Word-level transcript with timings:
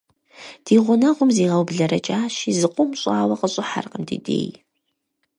Ди 0.65 0.75
гъунэгъум 0.85 1.29
зигъэублэрэкӀащи, 1.35 2.57
зыкъом 2.59 2.89
щӀауэ 2.99 3.35
къыщӀыхьэркъым 3.39 4.03
ди 4.07 4.17
дей. 4.25 4.49